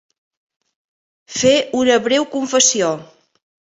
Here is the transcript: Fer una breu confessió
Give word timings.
Fer 1.41 1.53
una 1.81 1.99
breu 2.07 2.25
confessió 2.33 2.89